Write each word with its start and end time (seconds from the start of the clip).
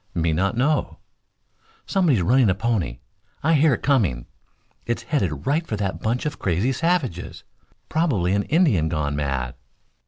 "Me 0.15 0.33
not 0.33 0.57
know." 0.57 0.97
"Somebody's 1.85 2.23
running 2.23 2.49
a 2.49 2.55
pony. 2.55 2.97
I 3.43 3.53
hear 3.53 3.75
it 3.75 3.83
coming. 3.83 4.25
It's 4.87 5.03
headed 5.03 5.45
right 5.45 5.67
for 5.67 5.75
that 5.75 6.01
bunch 6.01 6.25
of 6.25 6.39
crazy 6.39 6.71
savages. 6.71 7.43
Probably 7.87 8.33
an 8.33 8.41
Indian 8.41 8.89
gone 8.89 9.15
mad." 9.15 9.53